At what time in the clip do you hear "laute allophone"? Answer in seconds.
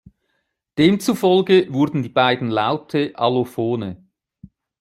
2.49-4.03